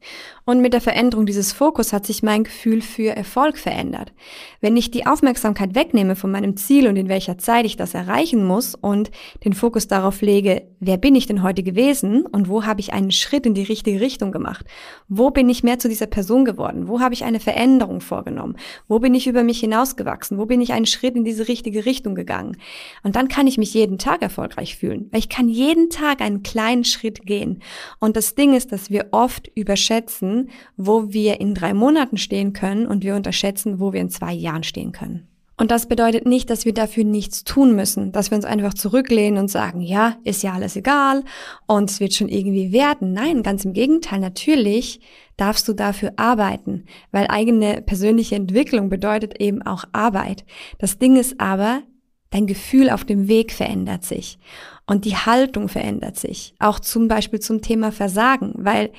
Und 0.45 0.61
mit 0.61 0.73
der 0.73 0.81
Veränderung 0.81 1.27
dieses 1.27 1.53
Fokus 1.53 1.93
hat 1.93 2.07
sich 2.07 2.23
mein 2.23 2.43
Gefühl 2.43 2.81
für 2.81 3.15
Erfolg 3.15 3.57
verändert. 3.57 4.13
Wenn 4.59 4.75
ich 4.75 4.89
die 4.89 5.05
Aufmerksamkeit 5.05 5.75
wegnehme 5.75 6.15
von 6.15 6.31
meinem 6.31 6.57
Ziel 6.57 6.87
und 6.87 6.95
in 6.95 7.07
welcher 7.07 7.37
Zeit 7.37 7.65
ich 7.65 7.77
das 7.77 7.93
erreichen 7.93 8.43
muss 8.45 8.73
und 8.73 9.11
den 9.45 9.53
Fokus 9.53 9.87
darauf 9.87 10.21
lege, 10.21 10.63
wer 10.79 10.97
bin 10.97 11.13
ich 11.13 11.27
denn 11.27 11.43
heute 11.43 11.61
gewesen 11.61 12.25
und 12.25 12.49
wo 12.49 12.65
habe 12.65 12.79
ich 12.79 12.93
einen 12.93 13.11
Schritt 13.11 13.45
in 13.45 13.53
die 13.53 13.63
richtige 13.63 14.01
Richtung 14.01 14.31
gemacht? 14.31 14.65
Wo 15.07 15.29
bin 15.29 15.49
ich 15.49 15.63
mehr 15.63 15.77
zu 15.77 15.87
dieser 15.87 16.07
Person 16.07 16.45
geworden? 16.45 16.87
Wo 16.87 16.99
habe 16.99 17.13
ich 17.13 17.25
eine 17.25 17.39
Veränderung 17.39 18.01
vorgenommen? 18.01 18.55
Wo 18.87 18.97
bin 18.97 19.13
ich 19.13 19.27
über 19.27 19.43
mich 19.43 19.59
hinausgewachsen? 19.59 20.39
Wo 20.39 20.47
bin 20.47 20.61
ich 20.61 20.73
einen 20.73 20.87
Schritt 20.87 21.15
in 21.15 21.25
diese 21.25 21.47
richtige 21.47 21.85
Richtung 21.85 22.15
gegangen? 22.15 22.57
Und 23.03 23.15
dann 23.15 23.27
kann 23.27 23.45
ich 23.45 23.59
mich 23.59 23.73
jeden 23.75 23.99
Tag 23.99 24.23
erfolgreich 24.23 24.46
erfolgreich 24.47 24.77
fühlen. 24.77 25.07
Weil 25.11 25.19
ich 25.19 25.29
kann 25.29 25.49
jeden 25.49 25.89
Tag 25.89 26.21
einen 26.21 26.43
kleinen 26.43 26.83
Schritt 26.83 27.25
gehen. 27.25 27.61
Und 27.99 28.15
das 28.15 28.35
Ding 28.35 28.55
ist, 28.55 28.71
dass 28.71 28.89
wir 28.89 29.07
oft 29.11 29.49
überschätzen, 29.55 30.49
wo 30.75 31.11
wir 31.11 31.39
in 31.39 31.53
drei 31.53 31.73
Monaten 31.73 32.17
stehen 32.17 32.53
können 32.53 32.87
und 32.87 33.03
wir 33.03 33.15
unterschätzen, 33.15 33.79
wo 33.79 33.93
wir 33.93 34.01
in 34.01 34.09
zwei 34.09 34.33
Jahren 34.33 34.63
stehen 34.63 34.91
können. 34.91 35.27
Und 35.59 35.71
das 35.71 35.87
bedeutet 35.87 36.27
nicht, 36.27 36.51
dass 36.51 36.65
wir 36.65 36.73
dafür 36.73 37.03
nichts 37.03 37.43
tun 37.43 37.75
müssen, 37.75 38.11
dass 38.11 38.29
wir 38.29 38.35
uns 38.35 38.45
einfach 38.45 38.75
zurücklehnen 38.75 39.39
und 39.39 39.47
sagen, 39.47 39.81
ja, 39.81 40.17
ist 40.23 40.43
ja 40.43 40.53
alles 40.53 40.75
egal 40.75 41.23
und 41.65 41.89
es 41.89 41.99
wird 41.99 42.13
schon 42.13 42.29
irgendwie 42.29 42.71
werden. 42.71 43.11
Nein, 43.11 43.41
ganz 43.41 43.65
im 43.65 43.73
Gegenteil, 43.73 44.19
natürlich 44.19 44.99
darfst 45.35 45.67
du 45.67 45.73
dafür 45.73 46.13
arbeiten, 46.15 46.85
weil 47.11 47.25
eigene 47.27 47.81
persönliche 47.81 48.35
Entwicklung 48.35 48.89
bedeutet 48.89 49.41
eben 49.41 49.63
auch 49.63 49.85
Arbeit. 49.93 50.45
Das 50.77 50.99
Ding 50.99 51.15
ist 51.15 51.41
aber, 51.41 51.81
Dein 52.29 52.47
Gefühl 52.47 52.89
auf 52.89 53.05
dem 53.05 53.27
Weg 53.27 53.51
verändert 53.51 54.03
sich 54.03 54.37
und 54.85 55.05
die 55.05 55.15
Haltung 55.15 55.69
verändert 55.69 56.17
sich. 56.17 56.53
Auch 56.59 56.79
zum 56.79 57.07
Beispiel 57.07 57.39
zum 57.39 57.61
Thema 57.61 57.91
Versagen, 57.91 58.53
weil 58.57 58.91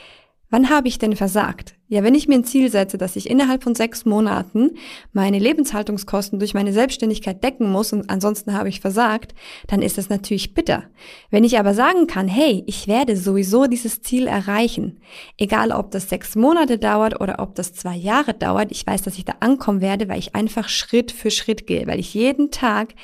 Wann 0.51 0.71
habe 0.71 0.89
ich 0.89 0.99
denn 0.99 1.15
versagt? 1.15 1.75
Ja, 1.91 2.03
wenn 2.03 2.15
ich 2.15 2.29
mir 2.29 2.35
ein 2.35 2.45
Ziel 2.45 2.71
setze, 2.71 2.99
dass 2.99 3.17
ich 3.17 3.31
innerhalb 3.31 3.63
von 3.63 3.75
sechs 3.75 4.05
Monaten 4.05 4.73
meine 5.15 5.39
Lebenshaltungskosten 5.39 6.39
durch 6.39 6.53
meine 6.53 6.75
Selbstständigkeit 6.75 7.43
decken 7.43 7.73
muss 7.73 7.95
und 7.95 8.11
ansonsten 8.11 8.53
habe 8.53 8.69
ich 8.69 8.81
versagt, 8.81 9.35
dann 9.69 9.81
ist 9.81 9.97
das 9.97 10.11
natürlich 10.11 10.53
bitter. 10.53 10.85
Wenn 11.31 11.45
ich 11.45 11.59
aber 11.59 11.73
sagen 11.73 12.07
kann, 12.07 12.29
hey, 12.29 12.63
ich 12.67 12.89
werde 12.89 13.17
sowieso 13.17 13.65
dieses 13.65 14.03
Ziel 14.03 14.27
erreichen, 14.27 15.01
egal 15.39 15.73
ob 15.73 15.91
das 15.91 16.11
sechs 16.11 16.37
Monate 16.37 16.77
dauert 16.77 17.23
oder 17.23 17.39
ob 17.39 17.55
das 17.55 17.73
zwei 17.73 17.97
Jahre 17.97 18.35
dauert, 18.35 18.71
ich 18.71 18.87
weiß, 18.87 19.01
dass 19.01 19.17
ich 19.17 19.25
da 19.25 19.37
ankommen 19.41 19.81
werde, 19.81 20.11
weil 20.11 20.19
ich 20.19 20.35
einfach 20.35 20.69
Schritt 20.69 21.11
für 21.11 21.31
Schritt 21.31 21.67
gehe, 21.67 21.87
weil 21.87 22.01
ich 22.01 22.13
jeden 22.13 22.51
Tag 22.51 22.95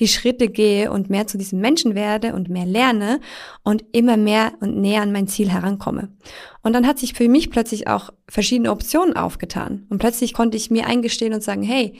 die 0.00 0.08
Schritte 0.08 0.48
gehe 0.48 0.90
und 0.90 1.10
mehr 1.10 1.28
zu 1.28 1.38
diesem 1.38 1.60
Menschen 1.60 1.94
werde 1.94 2.34
und 2.34 2.48
mehr 2.48 2.66
lerne 2.66 3.20
und 3.62 3.84
immer 3.92 4.16
mehr 4.16 4.54
und 4.58 4.78
näher 4.78 5.02
an 5.02 5.12
mein 5.12 5.28
Ziel 5.28 5.48
herankomme. 5.48 6.08
Und 6.64 6.72
dann 6.72 6.86
hat 6.86 6.98
sich 6.98 7.12
für 7.14 7.28
mich 7.28 7.50
plötzlich 7.50 7.88
auch 7.88 8.10
verschiedene 8.32 8.70
Optionen 8.70 9.14
aufgetan. 9.14 9.86
Und 9.90 9.98
plötzlich 9.98 10.32
konnte 10.32 10.56
ich 10.56 10.70
mir 10.70 10.86
eingestehen 10.86 11.34
und 11.34 11.42
sagen, 11.42 11.62
hey, 11.62 11.98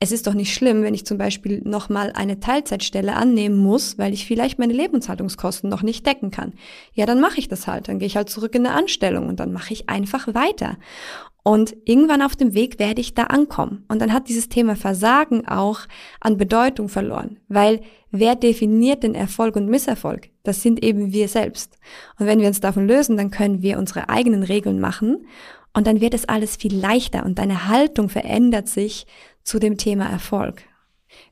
es 0.00 0.10
ist 0.10 0.26
doch 0.26 0.34
nicht 0.34 0.52
schlimm, 0.52 0.82
wenn 0.82 0.94
ich 0.94 1.06
zum 1.06 1.16
Beispiel 1.16 1.62
nochmal 1.64 2.10
eine 2.12 2.40
Teilzeitstelle 2.40 3.14
annehmen 3.14 3.56
muss, 3.56 3.96
weil 3.96 4.12
ich 4.12 4.26
vielleicht 4.26 4.58
meine 4.58 4.72
Lebenshaltungskosten 4.72 5.70
noch 5.70 5.82
nicht 5.82 6.04
decken 6.04 6.32
kann. 6.32 6.54
Ja, 6.92 7.06
dann 7.06 7.20
mache 7.20 7.38
ich 7.38 7.46
das 7.46 7.68
halt. 7.68 7.86
Dann 7.86 8.00
gehe 8.00 8.06
ich 8.06 8.16
halt 8.16 8.30
zurück 8.30 8.56
in 8.56 8.66
eine 8.66 8.74
Anstellung 8.74 9.28
und 9.28 9.38
dann 9.38 9.52
mache 9.52 9.72
ich 9.72 9.88
einfach 9.88 10.34
weiter. 10.34 10.76
Und 11.44 11.76
irgendwann 11.84 12.22
auf 12.22 12.34
dem 12.34 12.52
Weg 12.52 12.80
werde 12.80 13.00
ich 13.00 13.14
da 13.14 13.24
ankommen. 13.24 13.84
Und 13.86 14.00
dann 14.00 14.12
hat 14.12 14.28
dieses 14.28 14.48
Thema 14.48 14.74
Versagen 14.74 15.46
auch 15.46 15.82
an 16.18 16.36
Bedeutung 16.36 16.88
verloren, 16.88 17.38
weil 17.46 17.80
wer 18.10 18.34
definiert 18.34 19.04
den 19.04 19.14
Erfolg 19.14 19.54
und 19.54 19.68
Misserfolg? 19.68 20.30
Das 20.42 20.62
sind 20.62 20.82
eben 20.82 21.12
wir 21.12 21.28
selbst. 21.28 21.78
Und 22.18 22.26
wenn 22.26 22.40
wir 22.40 22.48
uns 22.48 22.60
davon 22.60 22.88
lösen, 22.88 23.16
dann 23.16 23.30
können 23.30 23.62
wir 23.62 23.78
unsere 23.78 24.08
eigenen 24.08 24.42
Regeln 24.42 24.80
machen 24.80 25.26
und 25.74 25.86
dann 25.86 26.00
wird 26.00 26.14
es 26.14 26.28
alles 26.28 26.56
viel 26.56 26.74
leichter 26.74 27.24
und 27.24 27.38
deine 27.38 27.68
Haltung 27.68 28.08
verändert 28.08 28.68
sich 28.68 29.06
zu 29.42 29.58
dem 29.58 29.76
Thema 29.76 30.06
Erfolg. 30.06 30.62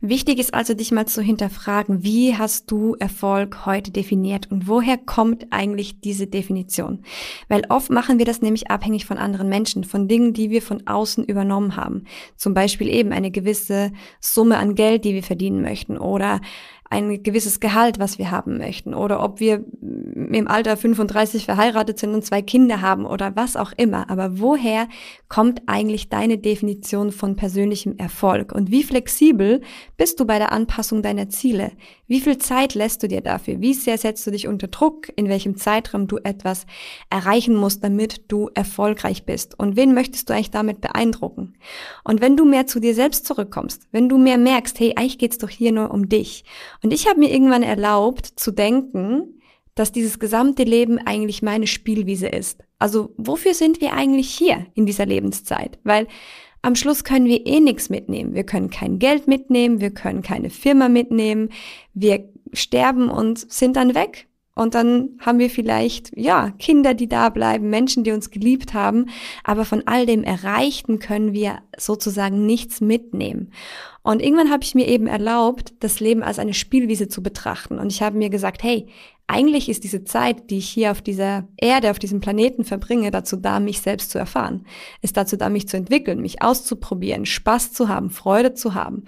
Wichtig 0.00 0.38
ist 0.38 0.54
also, 0.54 0.74
dich 0.74 0.92
mal 0.92 1.06
zu 1.06 1.22
hinterfragen, 1.22 2.02
wie 2.02 2.36
hast 2.36 2.70
du 2.70 2.94
Erfolg 2.98 3.66
heute 3.66 3.90
definiert 3.90 4.50
und 4.50 4.68
woher 4.68 4.96
kommt 4.96 5.46
eigentlich 5.50 6.00
diese 6.00 6.26
Definition? 6.26 7.04
Weil 7.48 7.62
oft 7.68 7.90
machen 7.90 8.18
wir 8.18 8.24
das 8.24 8.42
nämlich 8.42 8.70
abhängig 8.70 9.06
von 9.06 9.18
anderen 9.18 9.48
Menschen, 9.48 9.84
von 9.84 10.08
Dingen, 10.08 10.32
die 10.32 10.50
wir 10.50 10.62
von 10.62 10.86
außen 10.86 11.24
übernommen 11.24 11.76
haben. 11.76 12.04
Zum 12.36 12.54
Beispiel 12.54 12.88
eben 12.88 13.12
eine 13.12 13.30
gewisse 13.30 13.92
Summe 14.20 14.58
an 14.58 14.74
Geld, 14.74 15.04
die 15.04 15.14
wir 15.14 15.22
verdienen 15.22 15.62
möchten 15.62 15.98
oder 15.98 16.40
ein 16.90 17.22
gewisses 17.22 17.60
Gehalt, 17.60 17.98
was 17.98 18.18
wir 18.18 18.30
haben 18.30 18.58
möchten 18.58 18.94
oder 18.94 19.22
ob 19.22 19.40
wir 19.40 19.64
im 19.82 20.48
Alter 20.48 20.76
35 20.76 21.44
verheiratet 21.44 21.98
sind 21.98 22.14
und 22.14 22.24
zwei 22.24 22.42
Kinder 22.42 22.80
haben 22.80 23.04
oder 23.04 23.36
was 23.36 23.56
auch 23.56 23.72
immer. 23.76 24.08
Aber 24.10 24.38
woher 24.38 24.88
kommt 25.28 25.62
eigentlich 25.66 26.08
deine 26.08 26.38
Definition 26.38 27.12
von 27.12 27.36
persönlichem 27.36 27.96
Erfolg 27.98 28.52
und 28.52 28.70
wie 28.70 28.82
flexibel 28.82 29.60
bist 29.96 30.18
du 30.20 30.24
bei 30.24 30.38
der 30.38 30.52
Anpassung 30.52 31.02
deiner 31.02 31.28
Ziele? 31.28 31.72
Wie 32.08 32.20
viel 32.20 32.38
Zeit 32.38 32.74
lässt 32.74 33.02
du 33.02 33.08
dir 33.08 33.20
dafür? 33.20 33.60
Wie 33.60 33.74
sehr 33.74 33.98
setzt 33.98 34.26
du 34.26 34.30
dich 34.30 34.48
unter 34.48 34.68
Druck? 34.68 35.08
In 35.14 35.28
welchem 35.28 35.58
Zeitraum 35.58 36.06
du 36.06 36.16
etwas 36.16 36.64
erreichen 37.10 37.54
musst, 37.54 37.84
damit 37.84 38.32
du 38.32 38.48
erfolgreich 38.54 39.24
bist? 39.24 39.58
Und 39.58 39.76
wen 39.76 39.92
möchtest 39.92 40.28
du 40.28 40.32
eigentlich 40.32 40.50
damit 40.50 40.80
beeindrucken? 40.80 41.58
Und 42.04 42.22
wenn 42.22 42.36
du 42.36 42.46
mehr 42.46 42.66
zu 42.66 42.80
dir 42.80 42.94
selbst 42.94 43.26
zurückkommst, 43.26 43.88
wenn 43.92 44.08
du 44.08 44.16
mehr 44.16 44.38
merkst, 44.38 44.80
hey, 44.80 44.94
eigentlich 44.96 45.18
geht's 45.18 45.36
doch 45.36 45.50
hier 45.50 45.70
nur 45.70 45.90
um 45.90 46.08
dich 46.08 46.44
und 46.82 46.94
ich 46.94 47.06
habe 47.06 47.20
mir 47.20 47.30
irgendwann 47.30 47.62
erlaubt 47.62 48.24
zu 48.24 48.52
denken, 48.52 49.38
dass 49.74 49.92
dieses 49.92 50.18
gesamte 50.18 50.64
Leben 50.64 50.98
eigentlich 50.98 51.42
meine 51.42 51.66
Spielwiese 51.66 52.26
ist. 52.26 52.64
Also 52.78 53.12
wofür 53.16 53.52
sind 53.52 53.80
wir 53.80 53.92
eigentlich 53.92 54.30
hier 54.30 54.66
in 54.74 54.86
dieser 54.86 55.06
Lebenszeit? 55.06 55.78
Weil 55.84 56.08
am 56.62 56.74
Schluss 56.74 57.04
können 57.04 57.26
wir 57.26 57.46
eh 57.46 57.60
nichts 57.60 57.88
mitnehmen. 57.88 58.34
Wir 58.34 58.44
können 58.44 58.70
kein 58.70 58.98
Geld 58.98 59.26
mitnehmen, 59.26 59.80
wir 59.80 59.90
können 59.90 60.22
keine 60.22 60.50
Firma 60.50 60.88
mitnehmen, 60.88 61.50
wir 61.94 62.28
sterben 62.52 63.08
und 63.08 63.50
sind 63.50 63.76
dann 63.76 63.94
weg. 63.94 64.28
Und 64.58 64.74
dann 64.74 65.10
haben 65.20 65.38
wir 65.38 65.50
vielleicht, 65.50 66.10
ja, 66.16 66.50
Kinder, 66.58 66.92
die 66.92 67.08
da 67.08 67.28
bleiben, 67.28 67.70
Menschen, 67.70 68.02
die 68.02 68.10
uns 68.10 68.30
geliebt 68.30 68.74
haben. 68.74 69.06
Aber 69.44 69.64
von 69.64 69.84
all 69.86 70.04
dem 70.04 70.24
Erreichten 70.24 70.98
können 70.98 71.32
wir 71.32 71.60
sozusagen 71.76 72.44
nichts 72.44 72.80
mitnehmen. 72.80 73.52
Und 74.02 74.20
irgendwann 74.20 74.50
habe 74.50 74.64
ich 74.64 74.74
mir 74.74 74.88
eben 74.88 75.06
erlaubt, 75.06 75.74
das 75.78 76.00
Leben 76.00 76.24
als 76.24 76.40
eine 76.40 76.54
Spielwiese 76.54 77.06
zu 77.06 77.22
betrachten. 77.22 77.78
Und 77.78 77.92
ich 77.92 78.02
habe 78.02 78.18
mir 78.18 78.30
gesagt, 78.30 78.64
hey, 78.64 78.88
eigentlich 79.28 79.68
ist 79.68 79.84
diese 79.84 80.04
Zeit, 80.04 80.50
die 80.50 80.58
ich 80.58 80.68
hier 80.68 80.90
auf 80.90 81.02
dieser 81.02 81.46
Erde, 81.56 81.90
auf 81.90 81.98
diesem 81.98 82.20
Planeten 82.20 82.64
verbringe, 82.64 83.10
dazu 83.10 83.36
da, 83.36 83.60
mich 83.60 83.80
selbst 83.80 84.10
zu 84.10 84.18
erfahren. 84.18 84.66
Ist 85.02 85.16
dazu 85.16 85.36
da, 85.36 85.50
mich 85.50 85.68
zu 85.68 85.76
entwickeln, 85.76 86.20
mich 86.20 86.42
auszuprobieren, 86.42 87.26
Spaß 87.26 87.72
zu 87.72 87.88
haben, 87.88 88.10
Freude 88.10 88.54
zu 88.54 88.74
haben. 88.74 89.04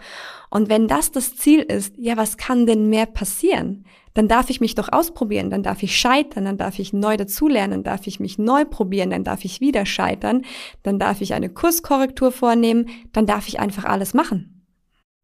Und 0.50 0.68
wenn 0.68 0.88
das 0.88 1.10
das 1.10 1.36
Ziel 1.36 1.60
ist, 1.60 1.94
ja, 1.96 2.16
was 2.16 2.36
kann 2.36 2.66
denn 2.66 2.88
mehr 2.88 3.06
passieren? 3.06 3.84
dann 4.14 4.26
darf 4.26 4.50
ich 4.50 4.60
mich 4.60 4.74
doch 4.74 4.90
ausprobieren, 4.90 5.50
dann 5.50 5.62
darf 5.62 5.82
ich 5.82 5.96
scheitern, 5.96 6.44
dann 6.44 6.58
darf 6.58 6.78
ich 6.78 6.92
neu 6.92 7.16
dazulernen, 7.16 7.70
dann 7.70 7.84
darf 7.84 8.06
ich 8.06 8.18
mich 8.18 8.38
neu 8.38 8.64
probieren, 8.64 9.10
dann 9.10 9.24
darf 9.24 9.44
ich 9.44 9.60
wieder 9.60 9.86
scheitern, 9.86 10.42
dann 10.82 10.98
darf 10.98 11.20
ich 11.20 11.32
eine 11.32 11.48
Kurskorrektur 11.48 12.32
vornehmen, 12.32 12.88
dann 13.12 13.26
darf 13.26 13.46
ich 13.46 13.60
einfach 13.60 13.84
alles 13.84 14.12
machen. 14.12 14.66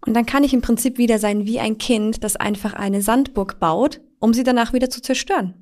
Und 0.06 0.14
dann 0.14 0.26
kann 0.26 0.44
ich 0.44 0.54
im 0.54 0.60
Prinzip 0.60 0.98
wieder 0.98 1.18
sein 1.18 1.46
wie 1.46 1.58
ein 1.58 1.78
Kind, 1.78 2.22
das 2.22 2.36
einfach 2.36 2.74
eine 2.74 3.02
Sandburg 3.02 3.58
baut, 3.58 4.00
um 4.26 4.34
sie 4.34 4.42
danach 4.42 4.72
wieder 4.72 4.90
zu 4.90 5.00
zerstören. 5.00 5.54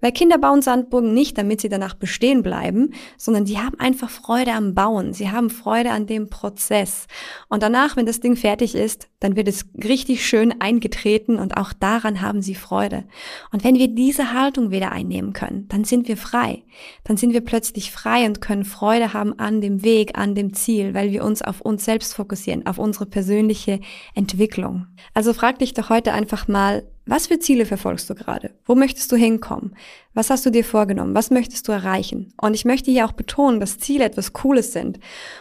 Weil 0.00 0.12
Kinder 0.12 0.38
bauen 0.38 0.60
Sandburgen 0.62 1.14
nicht, 1.14 1.38
damit 1.38 1.60
sie 1.60 1.68
danach 1.68 1.94
bestehen 1.94 2.42
bleiben, 2.42 2.94
sondern 3.16 3.44
die 3.44 3.58
haben 3.58 3.78
einfach 3.78 4.10
Freude 4.10 4.52
am 4.52 4.74
Bauen. 4.74 5.12
Sie 5.12 5.30
haben 5.30 5.50
Freude 5.50 5.90
an 5.90 6.06
dem 6.06 6.30
Prozess. 6.30 7.06
Und 7.48 7.62
danach, 7.62 7.96
wenn 7.96 8.06
das 8.06 8.20
Ding 8.20 8.34
fertig 8.34 8.74
ist, 8.74 9.08
dann 9.20 9.36
wird 9.36 9.46
es 9.46 9.66
richtig 9.82 10.26
schön 10.26 10.60
eingetreten 10.60 11.38
und 11.38 11.56
auch 11.56 11.72
daran 11.72 12.20
haben 12.22 12.40
sie 12.40 12.54
Freude. 12.54 13.04
Und 13.52 13.62
wenn 13.62 13.76
wir 13.76 13.88
diese 13.88 14.32
Haltung 14.32 14.70
wieder 14.70 14.92
einnehmen 14.92 15.32
können, 15.32 15.66
dann 15.68 15.84
sind 15.84 16.08
wir 16.08 16.16
frei. 16.16 16.62
Dann 17.04 17.16
sind 17.16 17.32
wir 17.32 17.40
plötzlich 17.40 17.92
frei 17.92 18.26
und 18.26 18.40
können 18.40 18.64
Freude 18.64 19.12
haben 19.12 19.38
an 19.38 19.60
dem 19.60 19.82
Weg, 19.82 20.16
an 20.16 20.34
dem 20.34 20.54
Ziel, 20.54 20.94
weil 20.94 21.12
wir 21.12 21.24
uns 21.24 21.42
auf 21.42 21.60
uns 21.60 21.84
selbst 21.84 22.14
fokussieren, 22.14 22.66
auf 22.66 22.78
unsere 22.78 23.06
persönliche 23.06 23.80
Entwicklung. 24.14 24.86
Also 25.14 25.34
frag 25.34 25.58
dich 25.58 25.74
doch 25.74 25.90
heute 25.90 26.12
einfach 26.12 26.48
mal, 26.48 26.84
was 27.08 27.26
für 27.26 27.38
Ziele 27.38 27.66
verfolgst 27.66 28.08
du 28.10 28.14
gerade? 28.14 28.54
Wo 28.66 28.74
möchtest 28.74 29.10
du 29.10 29.16
hinkommen? 29.16 29.74
Was 30.18 30.30
hast 30.30 30.44
du 30.44 30.50
dir 30.50 30.64
vorgenommen? 30.64 31.14
Was 31.14 31.30
möchtest 31.30 31.68
du 31.68 31.70
erreichen? 31.70 32.32
Und 32.42 32.54
ich 32.54 32.64
möchte 32.64 32.90
hier 32.90 33.06
auch 33.06 33.12
betonen, 33.12 33.60
dass 33.60 33.78
Ziele 33.78 34.04
etwas 34.04 34.32
Cooles 34.32 34.72
sind 34.72 34.98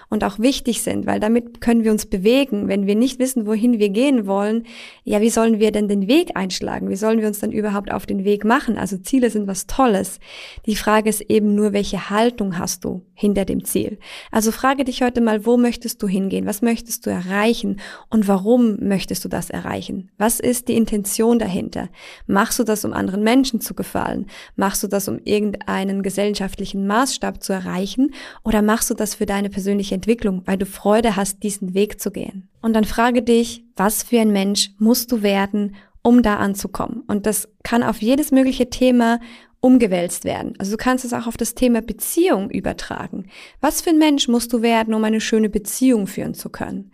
und 0.10 0.24
auch 0.24 0.38
wichtig 0.38 0.84
sind, 0.84 1.08
weil 1.08 1.20
damit 1.20 1.62
können 1.62 1.84
wir 1.84 1.90
uns 1.90 2.06
bewegen. 2.06 2.68
Wenn 2.68 2.86
wir 2.86 2.94
nicht 2.94 3.18
wissen, 3.18 3.48
wohin 3.48 3.80
wir 3.80 3.90
gehen 3.90 4.28
wollen, 4.28 4.68
ja, 5.04 5.20
wie 5.20 5.32
sollen 5.32 5.60
wir 5.60 5.72
denn 5.72 5.88
den 5.88 6.08
Weg 6.08 6.38
einschlagen? 6.38 6.92
Wie 6.92 6.96
sollen 6.96 7.22
wir 7.22 7.28
uns 7.28 7.40
dann 7.40 7.52
überhaupt 7.52 7.92
auf 7.92 8.06
den 8.06 8.24
Weg 8.24 8.46
machen? 8.46 8.78
Also 8.78 9.00
Ziele 9.00 9.32
sind 9.32 9.48
was 9.48 9.66
Tolles. 9.66 10.20
Die 10.68 10.76
Frage 10.76 11.10
ist 11.10 11.22
eben 11.22 11.56
nur, 11.56 11.74
welche 11.74 12.12
Haltung 12.12 12.60
hast 12.60 12.86
du 12.86 13.02
hinter 13.16 13.46
dem 13.46 13.66
Ziel? 13.66 13.98
Also 14.32 14.52
frage 14.52 14.84
dich 14.84 15.02
heute 15.02 15.22
mal, 15.22 15.44
wo 15.48 15.58
möchtest 15.58 16.04
du 16.04 16.08
hingehen? 16.08 16.46
Was 16.46 16.62
möchtest 16.62 17.08
du 17.08 17.10
erreichen? 17.10 17.80
Und 18.12 18.28
warum 18.28 18.78
möchtest 18.80 19.26
du 19.26 19.28
das 19.28 19.50
erreichen? 19.50 20.12
Was 20.20 20.40
ist 20.40 20.68
die 20.68 20.78
Intention 20.78 21.40
dahinter? 21.40 21.90
Machst 22.28 22.60
du 22.60 22.64
das, 22.64 22.86
um 22.86 22.94
anderen 22.94 23.24
Menschen 23.24 23.60
zu 23.60 23.74
gefallen? 23.74 24.28
Machst 24.56 24.67
du 24.76 24.88
das, 24.88 25.08
um 25.08 25.20
irgendeinen 25.24 26.04
gesellschaftlichen 26.04 26.88
Maßstab 26.88 27.42
zu 27.42 27.54
erreichen? 27.54 28.14
Oder 28.44 28.62
machst 28.62 28.90
du 28.90 28.94
das 28.94 29.16
für 29.16 29.26
deine 29.26 29.50
persönliche 29.50 29.96
Entwicklung, 29.96 30.42
weil 30.46 30.58
du 30.58 30.66
Freude 30.66 31.16
hast, 31.16 31.44
diesen 31.44 31.74
Weg 31.74 32.02
zu 32.02 32.12
gehen? 32.12 32.50
Und 32.62 32.74
dann 32.74 32.84
frage 32.84 33.24
dich, 33.24 33.64
was 33.76 34.04
für 34.04 34.20
ein 34.20 34.32
Mensch 34.32 34.72
musst 34.78 35.12
du 35.12 35.22
werden, 35.22 35.76
um 36.04 36.22
da 36.22 36.36
anzukommen? 36.36 37.04
Und 37.08 37.26
das 37.26 37.48
kann 37.64 37.84
auf 37.84 38.02
jedes 38.02 38.32
mögliche 38.32 38.70
Thema 38.70 39.20
umgewälzt 39.60 40.24
werden. 40.24 40.54
Also 40.60 40.72
du 40.72 40.78
kannst 40.78 41.04
es 41.04 41.14
auch 41.14 41.28
auf 41.28 41.38
das 41.38 41.56
Thema 41.56 41.82
Beziehung 41.82 42.50
übertragen. 42.50 43.28
Was 43.60 43.82
für 43.82 43.90
ein 43.90 43.98
Mensch 43.98 44.28
musst 44.28 44.54
du 44.54 44.62
werden, 44.62 44.94
um 44.94 45.04
eine 45.04 45.22
schöne 45.22 45.50
Beziehung 45.50 46.08
führen 46.08 46.34
zu 46.34 46.50
können? 46.50 46.92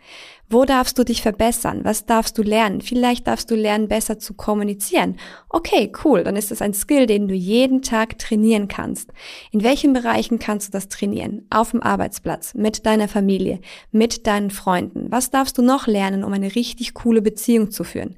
Wo 0.50 0.66
darfst 0.66 1.00
du 1.00 1.04
dich 1.04 1.22
verbessern? 1.22 1.82
Was 1.84 2.06
darfst 2.06 2.38
du 2.38 2.44
lernen? 2.44 2.82
Vielleicht 2.82 3.28
darfst 3.28 3.50
du 3.50 3.56
lernen, 3.56 3.88
besser 3.88 4.20
zu 4.20 4.34
kommunizieren. 4.34 5.18
Okay, 5.50 5.92
cool. 6.04 6.24
Dann 6.24 6.36
ist 6.36 6.52
das 6.52 6.62
ein 6.62 6.74
Skill, 6.74 7.08
den 7.08 7.28
du 7.28 7.34
jeden 7.34 7.82
Tag 7.82 8.20
trainieren 8.20 8.68
kannst. 8.68 9.12
In 9.52 9.64
welchen 9.64 9.94
Bereichen 9.94 10.40
kannst 10.40 10.68
du 10.68 10.72
das 10.72 10.90
trainieren? 10.90 11.48
Auf 11.50 11.72
dem 11.72 11.82
Arbeitsplatz, 11.82 12.54
mit 12.54 12.86
deiner 12.86 13.08
Familie, 13.08 13.62
mit 13.92 14.28
deinen 14.28 14.52
Freunden. 14.52 15.08
Was 15.10 15.32
darfst 15.32 15.58
du 15.58 15.64
noch 15.64 15.88
lernen, 15.88 16.24
um 16.24 16.34
eine 16.34 16.54
richtig 16.56 16.94
coole 16.94 17.22
Beziehung 17.22 17.72
zu 17.72 17.84
führen? 17.84 18.16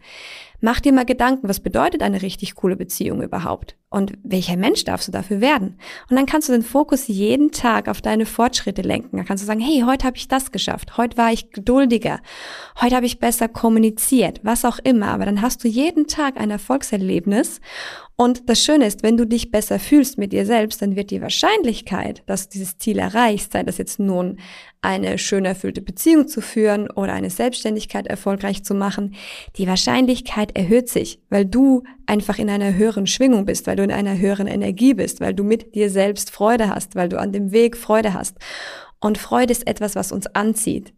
Mach 0.60 0.80
dir 0.80 0.94
mal 0.94 1.06
Gedanken, 1.06 1.48
was 1.48 1.60
bedeutet 1.60 2.02
eine 2.02 2.22
richtig 2.22 2.56
coole 2.56 2.76
Beziehung 2.76 3.22
überhaupt? 3.22 3.78
Und 3.96 4.12
welcher 4.24 4.58
Mensch 4.58 4.84
darfst 4.84 5.08
du 5.08 5.14
dafür 5.14 5.40
werden? 5.40 5.78
Und 6.10 6.18
dann 6.18 6.26
kannst 6.26 6.50
du 6.50 6.52
den 6.52 6.64
Fokus 6.64 7.08
jeden 7.08 7.52
Tag 7.52 7.88
auf 7.88 8.02
deine 8.02 8.26
Fortschritte 8.26 8.82
lenken. 8.82 9.16
Dann 9.16 9.26
kannst 9.26 9.42
du 9.42 9.48
sagen, 9.48 9.62
hey, 9.62 9.84
heute 9.86 10.06
habe 10.06 10.18
ich 10.18 10.28
das 10.28 10.52
geschafft, 10.52 10.98
heute 10.98 11.16
war 11.16 11.32
ich 11.32 11.52
geduldiger, 11.52 12.20
heute 12.82 12.98
habe 12.98 13.06
ich 13.06 13.20
besser 13.20 13.48
kommuniziert, 13.48 14.42
was 14.44 14.66
auch 14.66 14.80
immer. 14.84 15.08
Aber 15.08 15.24
dann 15.24 15.42
hast 15.42 15.64
du 15.64 15.70
jeden 15.70 16.08
Tag 16.08 16.36
ein 16.36 16.52
Erfolgserlebnis 16.52 17.62
und 18.18 18.50
das 18.50 18.64
Schöne 18.64 18.86
ist, 18.86 19.04
wenn 19.04 19.18
du 19.18 19.26
dich 19.26 19.52
besser 19.52 19.78
fühlst 19.78 20.18
mit 20.18 20.32
dir 20.32 20.46
selbst, 20.46 20.82
dann 20.82 20.96
wird 20.96 21.12
die 21.12 21.22
Wahrscheinlichkeit, 21.22 22.24
dass 22.28 22.48
du 22.48 22.54
dieses 22.54 22.78
Ziel 22.78 22.98
erreichst, 22.98 23.52
sei 23.52 23.64
das 23.64 23.78
jetzt 23.78 24.00
nun 24.00 24.40
eine 24.82 25.18
schön 25.18 25.44
erfüllte 25.44 25.82
Beziehung 25.82 26.28
zu 26.28 26.40
führen 26.40 26.90
oder 26.90 27.12
eine 27.12 27.30
Selbstständigkeit 27.30 28.08
erfolgreich 28.08 28.64
zu 28.64 28.74
machen, 28.74 29.16
die 29.58 29.68
Wahrscheinlichkeit 29.68 30.56
erhöht 30.56 30.88
sich, 30.88 31.20
weil 31.30 31.46
du 31.46 31.84
einfach 32.08 32.40
in 32.40 32.50
einer 32.50 32.74
höheren 32.74 33.08
Schwingung 33.08 33.46
bist, 33.46 33.68
weil 33.68 33.76
du 33.76 33.84
in 33.84 33.92
einer 33.92 34.18
höheren 34.18 34.48
Energie 34.48 34.94
bist, 34.94 35.22
weil 35.22 35.34
du 35.34 35.44
mit 35.44 35.76
dir 35.76 35.90
selbst 35.90 36.32
Freude 36.32 36.70
hast, 36.70 36.96
weil 36.96 37.10
du 37.10 37.20
an 37.20 37.32
dem 37.32 37.52
Weg 37.52 37.78
Freude 37.78 38.14
hast. 38.14 38.38
Und 39.00 39.18
Freude 39.18 39.52
ist 39.52 39.68
etwas, 39.68 39.96
was 39.96 40.12
uns 40.12 40.28
anzieht. 40.28 40.94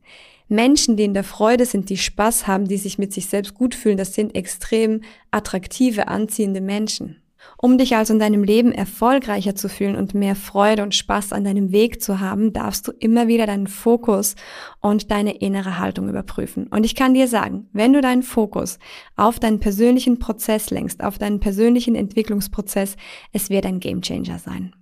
Menschen, 0.49 0.95
die 0.95 1.03
in 1.03 1.13
der 1.13 1.23
Freude 1.23 1.65
sind, 1.65 1.89
die 1.89 1.97
Spaß 1.97 2.47
haben, 2.47 2.67
die 2.67 2.77
sich 2.77 2.97
mit 2.97 3.13
sich 3.13 3.27
selbst 3.27 3.53
gut 3.53 3.75
fühlen, 3.75 3.97
das 3.97 4.13
sind 4.13 4.35
extrem 4.35 5.01
attraktive, 5.31 6.07
anziehende 6.07 6.61
Menschen. 6.61 7.21
Um 7.57 7.77
dich 7.77 7.95
also 7.95 8.13
in 8.13 8.19
deinem 8.19 8.43
Leben 8.43 8.71
erfolgreicher 8.71 9.55
zu 9.55 9.69
fühlen 9.69 9.95
und 9.95 10.13
mehr 10.13 10.35
Freude 10.35 10.83
und 10.83 10.95
Spaß 10.95 11.33
an 11.33 11.43
deinem 11.43 11.71
Weg 11.71 12.01
zu 12.01 12.19
haben, 12.19 12.53
darfst 12.53 12.87
du 12.87 12.91
immer 12.91 13.27
wieder 13.27 13.45
deinen 13.45 13.67
Fokus 13.67 14.35
und 14.81 15.11
deine 15.11 15.37
innere 15.37 15.79
Haltung 15.79 16.09
überprüfen. 16.09 16.67
Und 16.67 16.85
ich 16.85 16.95
kann 16.95 17.13
dir 17.13 17.27
sagen, 17.27 17.69
wenn 17.73 17.93
du 17.93 18.01
deinen 18.01 18.23
Fokus 18.23 18.79
auf 19.15 19.39
deinen 19.39 19.59
persönlichen 19.59 20.19
Prozess 20.19 20.69
lenkst, 20.69 21.03
auf 21.03 21.17
deinen 21.17 21.39
persönlichen 21.39 21.95
Entwicklungsprozess, 21.95 22.95
es 23.33 23.49
wird 23.49 23.65
ein 23.65 23.79
Gamechanger 23.79 24.39
sein. 24.39 24.73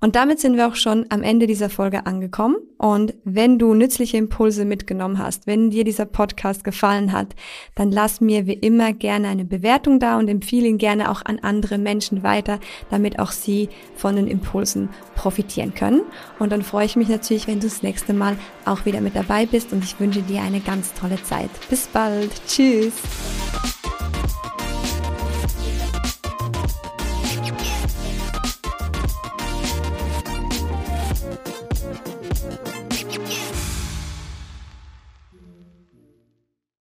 Und 0.00 0.16
damit 0.16 0.40
sind 0.40 0.56
wir 0.56 0.66
auch 0.68 0.74
schon 0.74 1.06
am 1.10 1.22
Ende 1.22 1.46
dieser 1.46 1.70
Folge 1.70 2.06
angekommen. 2.06 2.56
Und 2.78 3.14
wenn 3.24 3.58
du 3.58 3.74
nützliche 3.74 4.16
Impulse 4.16 4.64
mitgenommen 4.64 5.18
hast, 5.18 5.46
wenn 5.46 5.70
dir 5.70 5.84
dieser 5.84 6.06
Podcast 6.06 6.64
gefallen 6.64 7.12
hat, 7.12 7.34
dann 7.74 7.92
lass 7.92 8.20
mir 8.20 8.46
wie 8.46 8.54
immer 8.54 8.92
gerne 8.92 9.28
eine 9.28 9.44
Bewertung 9.44 10.00
da 10.00 10.18
und 10.18 10.28
empfehle 10.28 10.66
ihn 10.66 10.78
gerne 10.78 11.10
auch 11.10 11.24
an 11.24 11.38
andere 11.40 11.78
Menschen 11.78 12.22
weiter, 12.22 12.58
damit 12.90 13.18
auch 13.18 13.32
sie 13.32 13.68
von 13.94 14.16
den 14.16 14.26
Impulsen 14.26 14.88
profitieren 15.14 15.74
können. 15.74 16.02
Und 16.38 16.52
dann 16.52 16.62
freue 16.62 16.86
ich 16.86 16.96
mich 16.96 17.08
natürlich, 17.08 17.46
wenn 17.46 17.60
du 17.60 17.66
das 17.68 17.82
nächste 17.82 18.14
Mal 18.14 18.36
auch 18.64 18.86
wieder 18.86 19.00
mit 19.00 19.14
dabei 19.14 19.46
bist 19.46 19.72
und 19.72 19.84
ich 19.84 20.00
wünsche 20.00 20.22
dir 20.22 20.40
eine 20.40 20.60
ganz 20.60 20.94
tolle 20.94 21.22
Zeit. 21.22 21.50
Bis 21.68 21.86
bald. 21.86 22.30
Tschüss. 22.46 22.94